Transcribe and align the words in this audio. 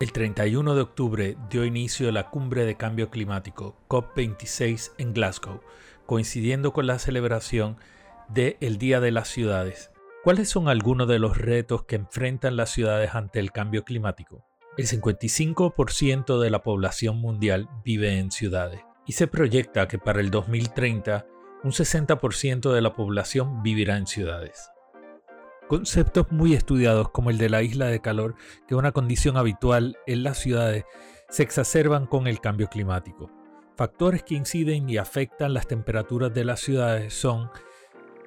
El 0.00 0.12
31 0.12 0.76
de 0.76 0.80
octubre 0.80 1.36
dio 1.50 1.64
inicio 1.64 2.12
la 2.12 2.30
cumbre 2.30 2.64
de 2.64 2.76
cambio 2.76 3.10
climático 3.10 3.74
COP26 3.88 4.92
en 4.96 5.12
Glasgow, 5.12 5.60
coincidiendo 6.06 6.72
con 6.72 6.86
la 6.86 7.00
celebración 7.00 7.78
del 8.28 8.78
Día 8.78 9.00
de 9.00 9.10
las 9.10 9.26
Ciudades. 9.26 9.90
¿Cuáles 10.22 10.48
son 10.48 10.68
algunos 10.68 11.08
de 11.08 11.18
los 11.18 11.36
retos 11.36 11.82
que 11.82 11.96
enfrentan 11.96 12.56
las 12.56 12.70
ciudades 12.70 13.16
ante 13.16 13.40
el 13.40 13.50
cambio 13.50 13.82
climático? 13.82 14.46
El 14.76 14.86
55% 14.86 16.38
de 16.38 16.50
la 16.50 16.62
población 16.62 17.16
mundial 17.16 17.68
vive 17.84 18.20
en 18.20 18.30
ciudades 18.30 18.82
y 19.04 19.14
se 19.14 19.26
proyecta 19.26 19.88
que 19.88 19.98
para 19.98 20.20
el 20.20 20.30
2030 20.30 21.26
un 21.64 21.72
60% 21.72 22.72
de 22.72 22.80
la 22.80 22.94
población 22.94 23.64
vivirá 23.64 23.96
en 23.96 24.06
ciudades. 24.06 24.70
Conceptos 25.68 26.32
muy 26.32 26.54
estudiados 26.54 27.10
como 27.10 27.28
el 27.28 27.36
de 27.36 27.50
la 27.50 27.62
isla 27.62 27.86
de 27.86 28.00
calor, 28.00 28.36
que 28.66 28.74
es 28.74 28.78
una 28.78 28.92
condición 28.92 29.36
habitual 29.36 29.98
en 30.06 30.22
las 30.22 30.38
ciudades, 30.38 30.84
se 31.28 31.42
exacerban 31.42 32.06
con 32.06 32.26
el 32.26 32.40
cambio 32.40 32.68
climático. 32.68 33.30
Factores 33.76 34.22
que 34.22 34.34
inciden 34.34 34.88
y 34.88 34.96
afectan 34.96 35.52
las 35.52 35.68
temperaturas 35.68 36.32
de 36.32 36.44
las 36.46 36.60
ciudades 36.60 37.12
son 37.12 37.50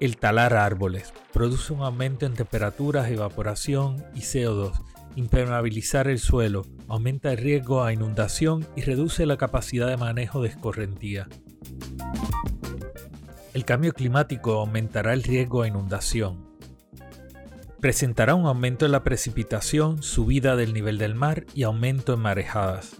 el 0.00 0.16
talar 0.16 0.54
árboles, 0.54 1.12
produce 1.32 1.74
un 1.74 1.82
aumento 1.82 2.24
en 2.24 2.32
temperaturas, 2.32 3.10
evaporación 3.10 4.02
y 4.14 4.20
CO2, 4.20 4.72
impermeabilizar 5.14 6.08
el 6.08 6.18
suelo, 6.18 6.64
aumenta 6.88 7.32
el 7.32 7.38
riesgo 7.38 7.84
a 7.84 7.92
inundación 7.92 8.66
y 8.76 8.80
reduce 8.80 9.26
la 9.26 9.36
capacidad 9.36 9.88
de 9.88 9.98
manejo 9.98 10.40
de 10.40 10.48
escorrentía. 10.48 11.28
El 13.52 13.64
cambio 13.66 13.92
climático 13.92 14.52
aumentará 14.52 15.12
el 15.12 15.22
riesgo 15.22 15.62
a 15.62 15.68
inundación, 15.68 16.45
presentará 17.86 18.34
un 18.34 18.46
aumento 18.46 18.84
en 18.84 18.90
la 18.90 19.04
precipitación, 19.04 20.02
subida 20.02 20.56
del 20.56 20.74
nivel 20.74 20.98
del 20.98 21.14
mar 21.14 21.46
y 21.54 21.62
aumento 21.62 22.14
en 22.14 22.18
marejadas. 22.18 22.96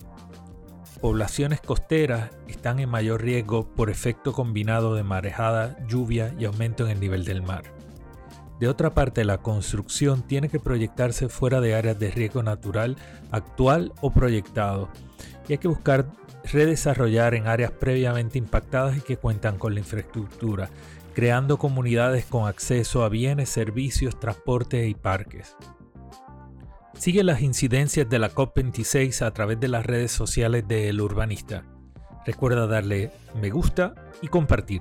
Poblaciones 1.00 1.60
costeras 1.60 2.30
están 2.46 2.78
en 2.78 2.88
mayor 2.88 3.20
riesgo 3.20 3.66
por 3.74 3.90
efecto 3.90 4.32
combinado 4.32 4.94
de 4.94 5.02
marejada, 5.02 5.76
lluvia 5.88 6.36
y 6.38 6.44
aumento 6.44 6.84
en 6.84 6.92
el 6.92 7.00
nivel 7.00 7.24
del 7.24 7.42
mar. 7.42 7.64
De 8.60 8.68
otra 8.68 8.94
parte, 8.94 9.24
la 9.24 9.38
construcción 9.38 10.22
tiene 10.22 10.48
que 10.48 10.60
proyectarse 10.60 11.28
fuera 11.28 11.60
de 11.60 11.74
áreas 11.74 11.98
de 11.98 12.12
riesgo 12.12 12.44
natural 12.44 12.96
actual 13.32 13.92
o 14.02 14.12
proyectado, 14.12 14.88
y 15.48 15.54
hay 15.54 15.58
que 15.58 15.66
buscar 15.66 16.06
redesarrollar 16.56 17.34
en 17.34 17.48
áreas 17.48 17.70
previamente 17.70 18.38
impactadas 18.38 18.96
y 18.96 19.02
que 19.02 19.18
cuentan 19.18 19.58
con 19.58 19.74
la 19.74 19.80
infraestructura, 19.80 20.70
creando 21.12 21.58
comunidades 21.58 22.24
con 22.24 22.48
acceso 22.48 23.04
a 23.04 23.10
bienes, 23.10 23.50
servicios, 23.50 24.18
transporte 24.18 24.88
y 24.88 24.94
parques. 24.94 25.54
Sigue 26.94 27.24
las 27.24 27.42
incidencias 27.42 28.08
de 28.08 28.18
la 28.18 28.30
COP26 28.30 29.20
a 29.20 29.32
través 29.32 29.60
de 29.60 29.68
las 29.68 29.84
redes 29.84 30.12
sociales 30.12 30.66
de 30.66 30.88
El 30.88 31.02
Urbanista. 31.02 31.62
Recuerda 32.24 32.66
darle 32.66 33.10
me 33.38 33.50
gusta 33.50 33.94
y 34.22 34.28
compartir. 34.28 34.80